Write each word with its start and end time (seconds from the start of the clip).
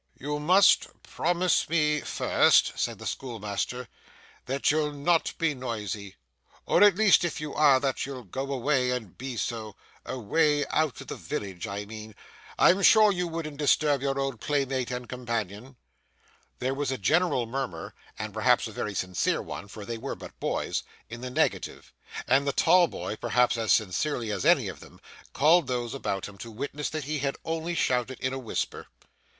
'You 0.17 0.39
must 0.39 0.87
promise 1.03 1.69
me 1.69 1.99
first,' 2.01 2.71
said 2.75 2.97
the 2.97 3.05
schoolmaster, 3.05 3.87
'that 4.47 4.71
you'll 4.71 4.93
not 4.93 5.31
be 5.37 5.53
noisy, 5.53 6.15
or 6.65 6.81
at 6.81 6.95
least, 6.95 7.23
if 7.23 7.39
you 7.39 7.53
are, 7.53 7.79
that 7.79 8.03
you'll 8.03 8.23
go 8.23 8.51
away 8.51 8.89
and 8.89 9.15
be 9.15 9.37
so 9.37 9.75
away 10.03 10.65
out 10.71 11.01
of 11.01 11.05
the 11.07 11.15
village 11.15 11.67
I 11.67 11.85
mean. 11.85 12.15
I'm 12.57 12.81
sure 12.81 13.11
you 13.11 13.27
wouldn't 13.27 13.57
disturb 13.57 14.01
your 14.01 14.19
old 14.19 14.41
playmate 14.41 14.89
and 14.89 15.07
companion.' 15.07 15.75
There 16.57 16.73
was 16.73 16.89
a 16.89 16.97
general 16.97 17.45
murmur 17.45 17.93
(and 18.17 18.33
perhaps 18.33 18.65
a 18.67 18.71
very 18.71 18.95
sincere 18.95 19.43
one, 19.43 19.67
for 19.67 19.85
they 19.85 19.99
were 19.99 20.15
but 20.15 20.39
boys) 20.39 20.81
in 21.11 21.21
the 21.21 21.29
negative; 21.29 21.93
and 22.27 22.47
the 22.47 22.53
tall 22.53 22.87
boy, 22.87 23.17
perhaps 23.17 23.55
as 23.55 23.71
sincerely 23.71 24.31
as 24.31 24.45
any 24.45 24.67
of 24.67 24.79
them, 24.79 24.99
called 25.33 25.67
those 25.67 25.93
about 25.93 26.27
him 26.27 26.39
to 26.39 26.49
witness 26.49 26.89
that 26.89 27.03
he 27.03 27.19
had 27.19 27.37
only 27.45 27.75
shouted 27.75 28.19
in 28.19 28.33
a 28.33 28.39
whisper. 28.39 28.87